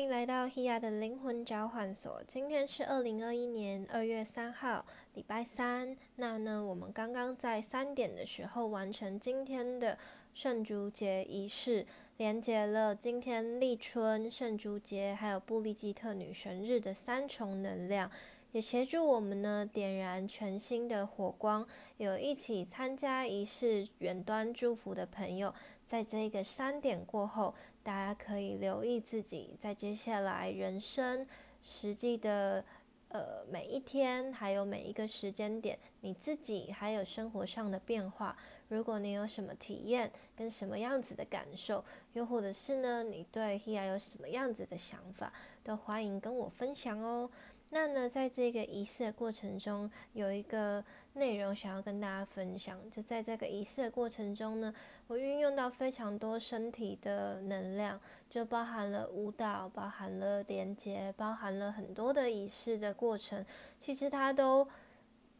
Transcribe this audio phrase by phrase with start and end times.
[0.00, 2.22] 欢迎来到 Hia 的灵魂交换所。
[2.26, 5.94] 今天是二零二一年二月三号，礼拜三。
[6.16, 9.98] 那呢，我们刚刚在三点的时候完成今天的
[10.32, 11.86] 圣烛节仪式，
[12.16, 18.10] 连接了今天立春、圣烛节还有布利基特女神日的三重能量，
[18.52, 21.68] 也协助我们呢点燃全新的火光。
[21.98, 25.54] 有一起参加仪式远端祝福的朋友，
[25.84, 27.54] 在这个三点过后。
[27.82, 31.26] 大家可以留意自己在接下来人生
[31.62, 32.64] 实际的
[33.08, 38.36] 呃每一天，还有每一个时间点，你自己还有生活上的变化。
[38.68, 45.32] 如果你有什么体验跟什么样子的感受，又或者是呢，你对 Hea 有什么样子的想法，
[45.64, 47.28] 都欢迎跟我分享哦。
[47.72, 52.78] 那呢，在这个仪式的过程中，有一个内容想要跟大家分享。
[52.90, 54.74] 就在这个仪式的过程中呢，
[55.06, 63.46] 我运用到非常多身体的能量，就包含了舞蹈，包含了连接，包含了很多的仪式的过程。
[63.78, 64.66] 其实它都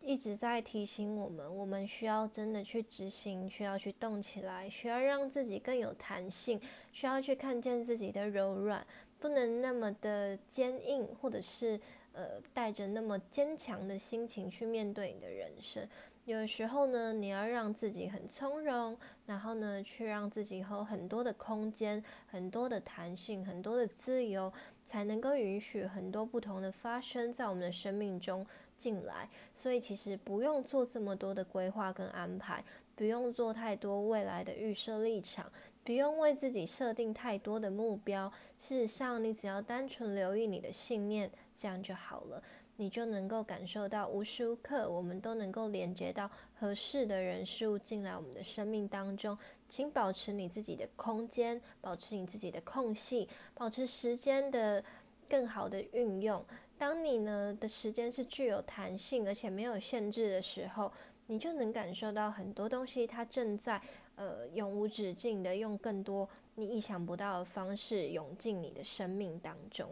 [0.01, 6.61] 一直在提醒我们，我们需要真的去执行，需要去动起来，需要让自己更有弹性，
[6.93, 8.87] 需要去看见自己的柔软，
[9.19, 11.81] 不能那么的坚硬，或者是。
[12.13, 15.89] 呃，带着那么坚强的心情去面对你的人生，
[16.25, 24.53] 有时候呢，你要让自己很从容，然后呢，去让自己有很多的空间、很多的弹性、很多的自由，
[24.85, 28.45] 才能够允许很多不同的发生在我们的生命中
[28.77, 29.29] 进来。
[29.55, 35.51] 所以，其实不用做这么多的规划跟安排，不用做太多未来的预设立场。
[35.83, 41.29] 不用为自己设定太多的目标，事实上，你只要单纯留意你的信念，
[41.61, 42.43] 这样就好了。
[42.77, 49.37] 你就能够感受到无时无刻，我们都能够连接到合适的人事物进来我们的生命当中。
[49.69, 54.83] 请保持你自己的空间，保持你自己的空隙，保持时间的
[55.29, 56.43] 更好的运用。
[56.79, 60.91] 当你呢的时间是具有弹性而且没有限制的时候，
[61.27, 63.79] 你就能感受到很多东西，它正在。
[64.17, 69.89] 呃，永无止境的用更多你意想不到的方式涌进你的生命当中。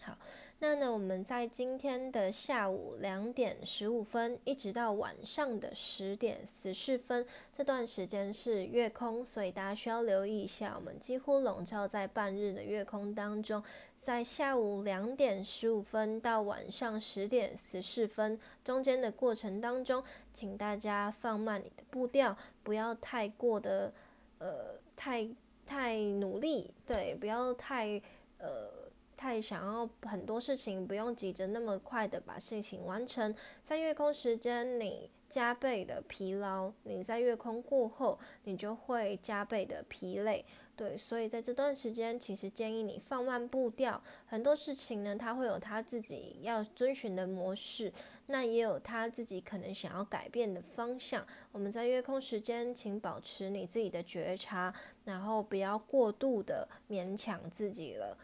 [0.00, 0.16] 好，
[0.64, 13.62] 那呢，我们在今天的下午两点十五分，一直到晚上的十点十四分这段时间是月空，所以大家需要留意一下，我们几乎笼罩在半日的月空当中。
[14.00, 20.02] 在下午两点十五分到晚上十点十四分中间的过程当中，
[20.32, 23.92] 请大家放慢你的步调，不要太过的
[24.38, 25.28] 呃太
[25.66, 28.00] 太努力，对，不要太
[28.38, 28.83] 呃
[29.24, 33.34] 太想要很多事情，不用急着那么快的把事情完成。
[33.62, 40.44] 在月空时间，你加倍的疲劳；你在月空过后，你就会加倍的疲累。
[40.76, 44.02] 对，所以在这段时间，其实建议你放慢步调。
[44.26, 47.90] 很多事情呢，它会有他自己要遵循的模式，
[48.26, 51.26] 那也有他自己可能想要改变的方向。
[51.50, 54.74] 我们在月空时间，请保持你自己的觉察，
[55.06, 58.18] 然后不要过度的勉强自己了。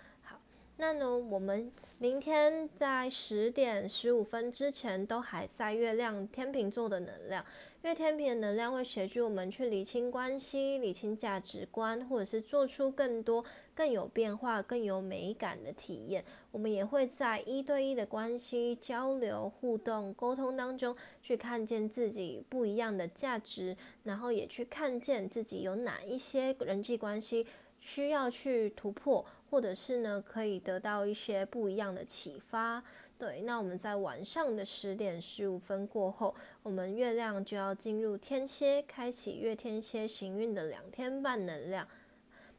[0.81, 7.45] 那呢，我们明天在十点十五分之前都还在月亮天平座的能量，
[7.83, 16.25] 因为天平的能量会协助我们去理清关系、理清价值观，或者是做出更多更有变化、更有美感的体验。
[16.51, 27.47] 我们也会在一对一的关系交流、互动、沟通当中去看见自己不一样的价值，然后也去看见自己有哪一些人际关系
[27.79, 29.27] 需要去突破。
[29.51, 32.83] 或者是呢，可以得到一些不一样的启发。
[33.19, 41.87] 对，那我们在晚上的十点十五分过后，我们月亮就要进入天蝎，开启月天蝎行运的两天半能量。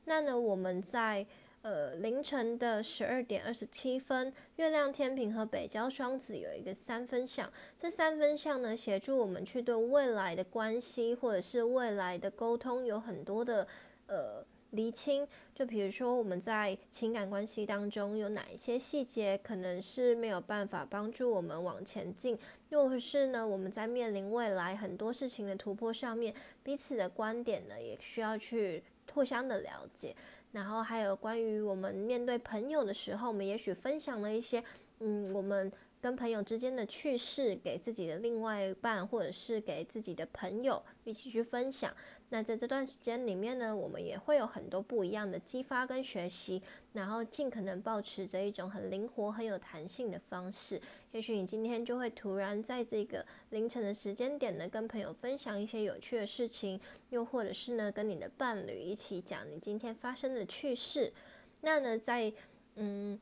[0.06, 1.26] 那呢，我们在
[1.64, 7.52] 呃凌晨的十二点二十七分，月亮天平和北交双子有一个三分相。
[7.76, 13.68] 这三分相呢，协助我们去对未来的关系或者是未来的沟通有很多的
[14.08, 14.46] 呃。
[14.72, 22.38] 厘清，就比如说我们在情感关系当中有哪一些细节可能是没有办法帮助我们往前进，
[22.70, 26.34] 又或是呢我们在面临未来很多事情的突破上面，
[26.64, 28.84] 彼此的观点呢也需要去
[29.14, 30.16] 互相的了解。
[30.52, 34.64] 然后还有关于我们面对朋友的时候，我们也许分享了一些，
[35.00, 35.72] 嗯，我们。
[36.02, 41.96] 跟朋友之间的趣事，给自己的另外一半，或者是给自己的朋友一起去分享。
[42.34, 46.62] 那在这段时间里面呢，我们也会有很多不一样的激发跟学习，
[46.94, 50.82] 然后尽可能保持着一种很灵活、很有弹性的方式。
[51.12, 56.80] 也许你今天就会突然在这个凌晨的时间点呢，跟朋友分享一些有趣的事情，
[57.10, 61.12] 又或者是呢，跟你的伴侣一起讲你今天发生的趣事。
[61.60, 62.32] 那呢，在
[62.76, 63.20] 嗯，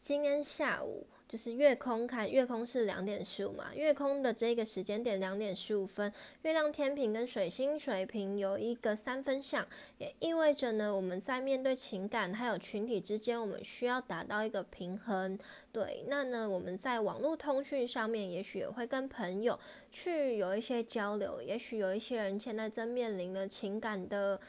[0.00, 1.06] 今天下午。
[1.28, 6.12] 就是月空看月空是两点十五嘛，月空的这个时间点两点十五分，
[6.42, 9.66] 月亮天平跟水星水瓶有一个三分相，
[9.98, 15.36] 也意味着呢，我们在面对情感还有群体之间，我们需要达到一个平衡。
[15.72, 19.58] 对，那呢，我们在网络通讯上面，也许也会跟朋友
[19.90, 24.40] 去有一些交流，也许有一些人现在正面临了情感的，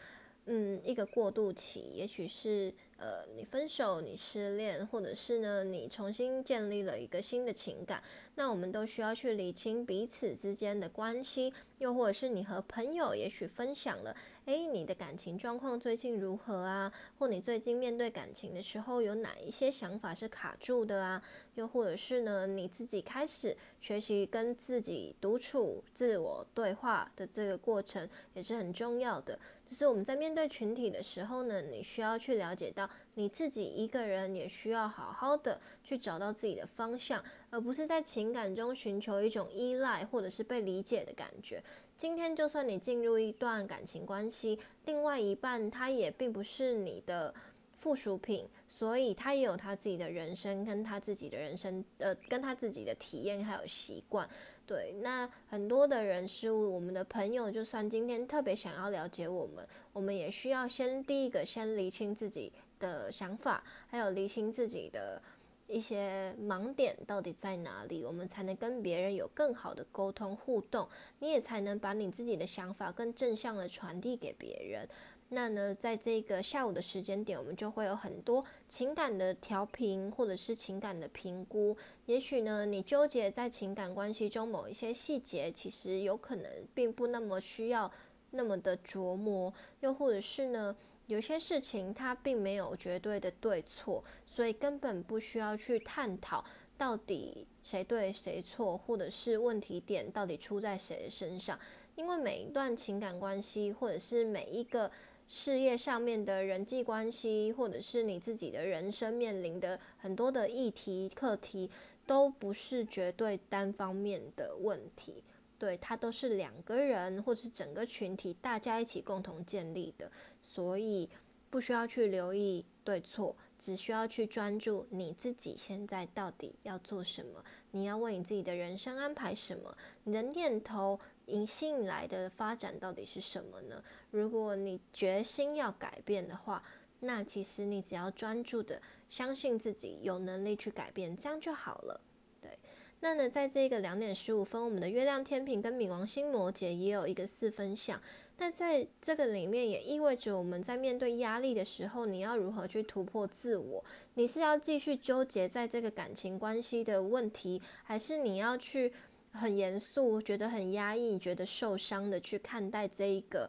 [0.45, 2.71] 嗯，一个过渡期，也许是。
[2.97, 8.01] 呃，你分手，你失恋，或者是呢，你重新建立了一个新的情感，
[8.35, 14.15] 那我们都需要去理清彼此之间的关系，又或者是你和朋友也许分享了，
[14.45, 16.91] 诶，你的感情状况最近如何啊？
[17.19, 21.21] 或你最近面对感情的时候有哪一些想法是卡住的啊？
[21.53, 29.37] 又或者是呢，你自己开始学习跟自己独处、自我对话的这个过程也是很重要的。
[29.67, 41.61] 就是我们在面对群体的时候呢，你需要去了解到你自己一个人也需要好好的去找到自己的方向，而不是在情感中寻求一种依赖或者是被理解的感觉。
[41.97, 47.33] 今天就算你进入一段感情关系，另外一半他也并不是你的
[47.77, 54.27] 附属品，所以他也有他自己的人生跟他自己的人生，呃，跟他自己的体验还有习惯。
[54.65, 65.21] 对，那很多的人事物，我们的朋友，就算今天特别想要了解我们，我们也需要先第一个先理清自己的想法，还有理清自己的
[65.67, 70.89] 一些盲点到底在哪里，我们才能跟别人有更好的沟通互动，
[71.19, 74.89] 你也才能把你自己的想法更正向的传递给别人。
[75.29, 81.75] 那呢，在这个下午的时间点，我们就会有很多情感的调频，或者是情感的评估。
[82.05, 87.91] 也许呢，你纠结在情感关系中某一些细节，其实有可能并不那么需要
[88.31, 89.53] 那么的琢磨。
[89.81, 90.73] 又或者是呢，
[91.07, 96.41] 有些事情它并没有绝对的对错，所以根本不需要去探讨
[96.77, 101.59] 到底谁对谁错，或者是问题点到底出在谁身上。
[101.95, 104.89] 因为每一段情感关系，或者是每一个。
[105.27, 111.69] 事业上面的人际关系，或者是你自己的人生面临的很多的议题课题，
[112.05, 115.21] 都不是绝对单方面的问题，
[115.59, 120.09] 对，它都是两个人或者是整个群体大家一起共同建立的，
[120.41, 121.09] 所以
[121.49, 130.97] 不需要去留意对错，只需要去专注你自己现在到底要做什么，你要为你自己的人生安排什么，你的念头。
[131.25, 133.83] 引吸引来的发展到底是什么呢？
[134.11, 136.63] 如果你决心要改变的话，
[137.01, 141.99] 那其实你只要专注的相信自己有能力去改变，这样就好了。
[142.39, 142.57] 对，
[143.01, 148.01] 那呢，在这个两点十五分，我们的月亮天平跟冥王星摩羯也有一个四分相。
[148.37, 153.83] 那在这个里面，也意味着我们在面对压力的时候，你要如何去突破自我？
[154.13, 158.93] 你是要继续纠结在这个感情关系的问题，还是你要去？
[159.33, 163.47] 很严肃，觉得很压抑，觉得受伤的去看待这一个，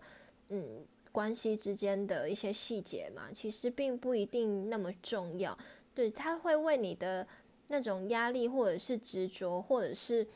[0.50, 5.56] 嗯，关系之间的一些细节嘛，其实并不一定那么重要。
[5.94, 7.26] 对他会为你的
[7.68, 10.26] 那种压力，或者是执着，或者是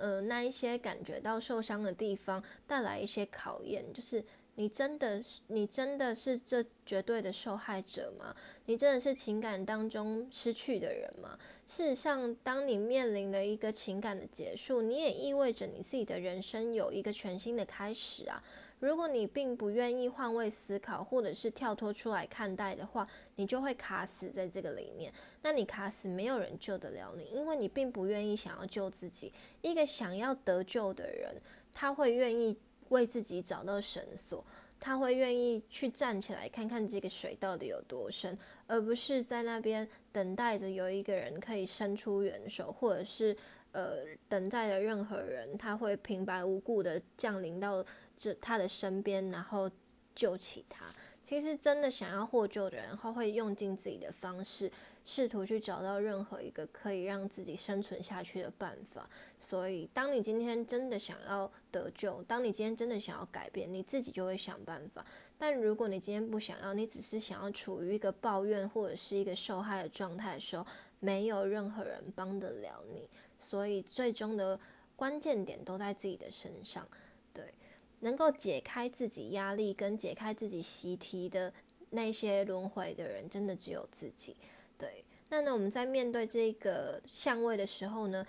[0.00, 4.24] 呃那一些感觉到受伤的地方，带来一些考验，就是。
[4.56, 8.34] 你真的，你真的是这绝对的受害者吗？
[8.66, 11.38] 你真的是情感当中失去的人吗？
[11.66, 18.42] 事实上，当你面临了一个情感的结束，你也意味着你自己的人生有一个全新的开始啊！
[18.80, 23.06] 如果你并不愿意换位思考，或者是跳脱出来看待的话，
[23.36, 25.12] 你就会卡死在这个里面。
[25.42, 29.32] 那你卡死，没有人救得了你，因为你并不愿意想要救自己。
[29.62, 31.40] 一个想要得救的人，
[31.72, 32.58] 他会愿意。
[32.90, 34.44] 为自己找到绳索，
[34.80, 43.36] 他会愿意去站起来看看这个水到底有多深，而不是在那边等待着有一个人可以伸出援手，或者是
[43.72, 43.98] 呃
[44.28, 47.84] 等待的任何人他会平白无故的降临到
[48.16, 49.70] 这他的身边，然后
[50.14, 50.86] 救起他。
[51.22, 54.70] 其实真的想要获救的人，他会用尽自己的方式。
[55.02, 59.08] 试图去找到任何一个可以让自己生存下去的办法。
[59.38, 65.04] 所以，当你今天真的想要得救，当你今天真的想要改变，你自己就会想办法。
[65.38, 70.66] 但如果你今天不想要，你只是想要处于一个抱怨或者是一个受害的状态的时候，
[71.00, 73.08] 没有任何人帮得了你。
[73.40, 74.58] 所以，最终的
[74.94, 76.86] 关键点都在自己的身上。
[77.32, 77.54] 对，
[78.00, 81.52] 能够解开自己压力跟解开自己习题的
[81.90, 84.36] 那些轮回的人，真的只有自己。
[84.78, 85.52] 对，那呢？
[85.52, 88.26] 我们在面对这个相位的时候呢，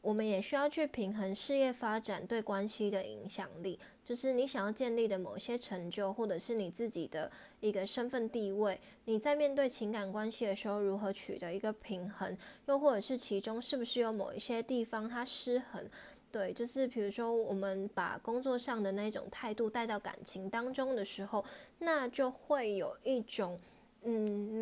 [0.00, 7.30] 我们也需要去平衡事业发展对关系的影响力，就是你想要建立的某些成就，或者是你自己的
[7.60, 15.88] 一个身份地位，你在面对情感关系的时候如何取得一个平衡，又或者是其中是不是有某一些地方它失衡？
[16.30, 21.44] 对，就是比如说我们把工作上的那种态度带到感情当中的时候，
[21.78, 23.58] 那就会有一种
[24.04, 24.12] 嗯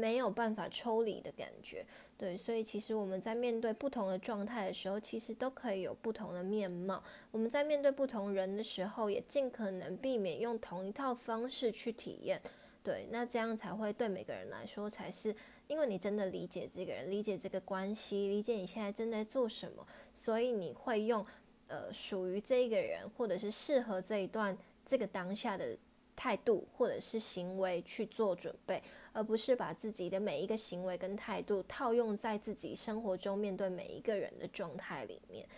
[0.00, 1.85] 没有办法抽离的感觉。
[2.16, 7.02] 对，所以其实我们在面对不同的状态的时候，其实都可以有不同的面貌。
[7.30, 12.40] 我们在面对不同人的时候，也尽可能避免用同一套方式去体验。
[12.82, 15.35] 对，那这样才会对每个人来说，才是
[15.66, 21.25] 因为你真的理解这个人，理解这个关系，理解你现在正在做什么，所以你会用
[21.68, 25.78] 呃属于这一个人，或者是适合这一段这个当下的。
[26.20, 28.82] 态度或者是行为去做准备，
[29.14, 35.48] 而不是把自己的每一个行为跟态度套用在自己生活中面对每一个人的状态里面。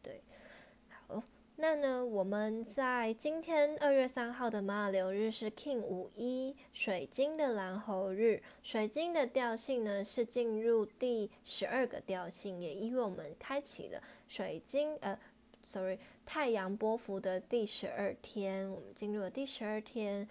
[0.00, 0.22] 对，
[1.08, 1.20] 好，
[1.56, 15.18] 那呢，我们在今天二月三号的马流日是 King 五一水晶的蓝猴日，水晶的调性呢是进入第十二个调性，也因为我们开启了水晶呃。
[15.64, 20.28] Sorry，太阳波幅的第十二天，我们进入了第十二天。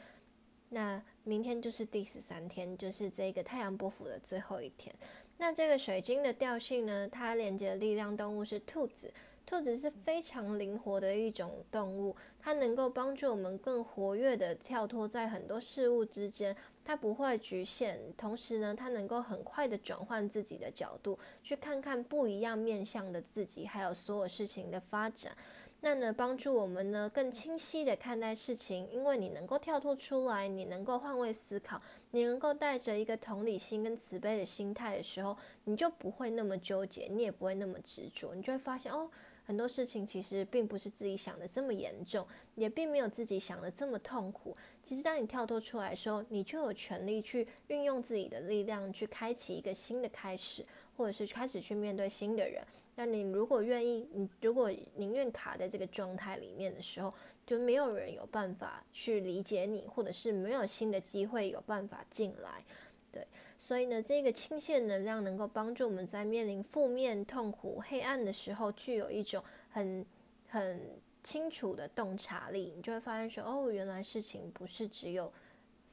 [0.69, 4.95] 那明天就是第十三天，就是这个太阳波幅的最后一天。
[5.38, 7.07] 那这个水晶的调性呢？
[7.07, 9.12] 它连接的力量动物是兔子。
[9.43, 16.55] 兔子是非常灵活的一种动物，它能够帮助我们更活跃的跳脱在很多事物之间，
[16.86, 18.00] 它不会局限。
[18.15, 25.36] 同时呢，它能够很快的转换自己的角度，去看看不一样面向的自己，还有所有事情的发展。
[25.83, 39.09] 那呢，帮助我们呢更清晰的看待事情，因为你能够跳脱出来，你能够换位思考，你能够带着一个同理心跟慈悲的心态的时候，你就不会那么纠结，你也不会那么执着，你就会发现哦。
[39.43, 44.55] 很多事情其实并不是自己想的这么严重，也并没有自己想的这么痛苦。
[44.83, 50.63] 其实当你跳脱出来的时候，你就有权利去运用自己的力量，去开启一个新的开始，
[50.95, 52.63] 或者是开始去面对新的人。
[52.95, 57.13] 那你如果愿意，你如果宁愿卡在这个状态里面的时候，
[57.45, 62.63] 就没有人有办法去理解你，或者是没有新的机会有办法进来。
[63.12, 70.05] 对，所以呢，这个清线能量能够帮助我们在面临负面、痛苦、黑暗的时候，具有一种很
[70.48, 70.79] 很
[71.24, 72.74] 清楚的洞察力。
[72.75, 75.31] 你就会发现说，哦，原来事情不是只有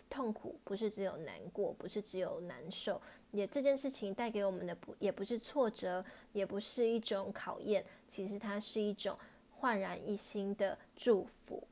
[0.09, 3.01] 痛苦，不是只有难过，不是只有难受，
[3.31, 9.17] 也这件事情带给我们的不也不是挫折，也不是一种考验，其实它是一种
[9.57, 11.63] 焕然一新的祝福。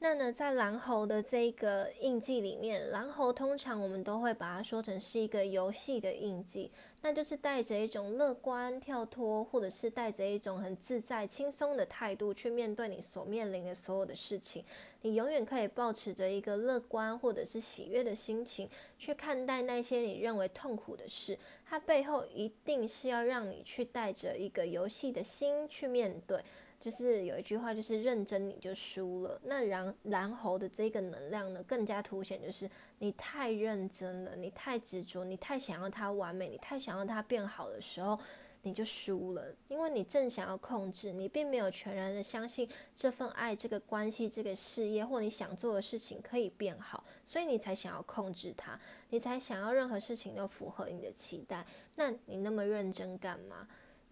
[0.00, 6.70] 那呢，在蓝猴的这个印记里面，蓝猴通常我们都会把它说成是一个游戏的印记，
[7.02, 14.64] 那就是带着一种乐观、跳脱，或者是带着一种很自在、轻松的态度去面对你所面临的所有的事情。
[15.02, 21.36] 你永远可以保持着一个乐观或者是喜悦的心情去看待那些你认为痛苦的事，
[21.66, 26.40] 它背后一定是要让你去带着一个游戏的心去面对。
[26.80, 29.40] 就是有一句话，就是认真你就输了。
[29.44, 32.70] 那蓝蓝猴的这个能量呢，更加凸显，就是
[33.00, 38.16] 你太认真了，你太执着，你太想要它完美，你太想要它变好的时候，
[38.62, 39.52] 你就输了。
[39.66, 48.78] 因为你正想要控制，你并没有全然的相信这份爱、这个关系、这个事业或你想做的事情可以变好，所以你才想要控制它，
[49.10, 51.66] 你才想要任何事情都符合你的期待。
[51.96, 53.66] 那你那么认真干嘛？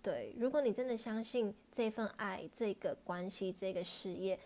[0.06, 4.38] 对，如果你真的相信这份爱、这个关系、这个事业，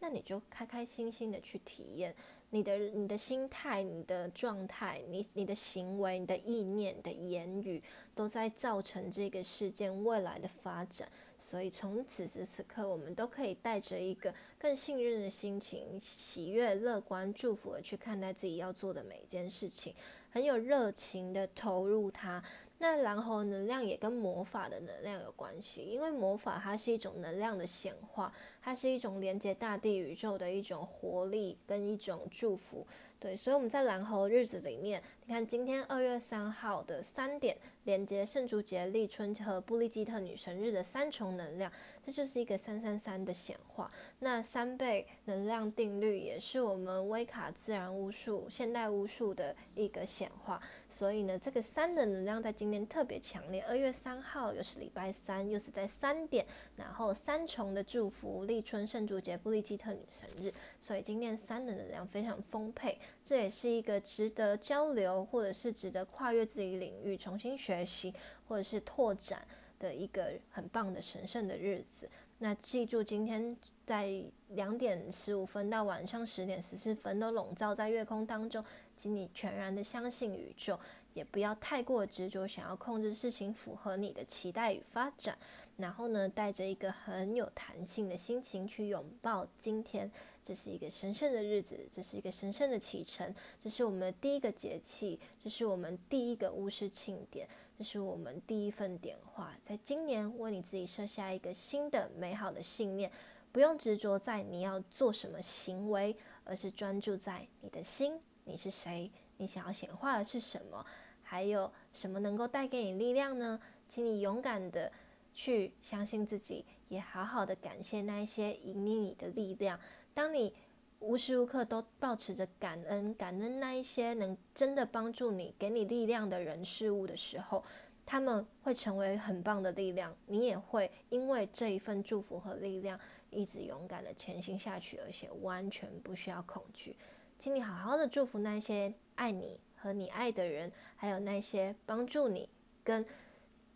[0.00, 2.14] 那你就开开心心的去体验。
[2.48, 7.82] 你的、你的心态、你的状态、你、你的行为、你的意念、的言语，
[8.14, 11.06] 都在造成这个事件未来的发展。
[11.38, 19.94] 所以从此时此刻，我们都可以带着一个更信任的心情、喜悦、乐观、祝福的去看待自己要做的每一件事情，
[20.30, 22.42] 很有热情的投入它。
[22.82, 32.84] 那蓝猴能量也跟魔法的能量有关系，因为魔法它是一种能量的显化，它是一种连接大地宇宙的一种活力跟一种祝福。
[33.20, 41.70] 对，所以我们在蓝猴日子里面，你看今天二月三号的三点，连接圣烛节、立春和布利基特女神日的三重能量，
[42.04, 43.88] 这就是一个三三三的显化。
[44.18, 50.60] 那三倍能量定律也是我们威卡自然巫术、现代巫术的一个显化。
[50.88, 53.62] 所以呢，这个三的能量在今天特别强烈。
[53.68, 60.50] 二月三号又是礼拜三，又是在三点，然后三重的祝福，立春圣烛节、布利基特女神日，
[60.80, 62.98] 所以今天三的能量非常丰沛。
[63.22, 68.14] 这也是一个值得交流，或者是值得跨越自己领域、重新学习，
[68.48, 69.46] 或者是拓展
[69.78, 72.08] 的一个很棒的神圣的日子。
[72.38, 78.64] 那记住，今天在两点十五分到晚上十点十四分都笼罩在月空当中，
[78.96, 80.76] 请你全然的相信宇宙，
[81.14, 85.38] 也不要太过执着，想要控制事情符合你的期待与发展。
[85.76, 90.10] 然后呢，带着一个很有弹性的心情去拥抱今天。
[90.44, 99.56] 这是一个神圣的日子，这是一个神圣的启程，这是我们第一个节气，这是我们第一个巫师庆典，这是我们第一份点化。
[99.62, 103.10] 在今年，为你自己设下一个新的美好的信念，
[103.52, 109.08] 不用执着在你要做什么行为，而是专注在你的心，你是谁，
[109.42, 110.86] 你想要显化的是什么，
[111.20, 113.60] 还有什么能够带给你力量呢？
[113.88, 114.92] 请你勇敢的
[115.34, 119.80] 去相信自己，也好好的感谢那一些引领你的力量。
[120.14, 120.54] 当你
[121.00, 127.64] 无时无刻都保持着感恩，感恩那一些能真的帮助你、给你力量的人事物的时候，
[128.06, 130.16] 他们会成为很棒的力量。
[130.26, 132.96] 你也会因为这一份祝福和力量，
[133.30, 136.96] 一直勇敢的前行下去，而且完全不需要恐惧。
[137.42, 142.48] 请你好好的祝福那些爱你和你爱的人，还有那些帮助你
[142.84, 143.04] 跟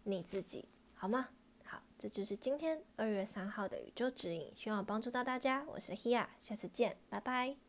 [0.05, 1.31] 你自己，好吗？
[1.65, 5.65] 好这就是今天二月三号的宇宙指引，希望帮助到大家。
[5.67, 7.66] 我是 Hia，下次见，拜拜。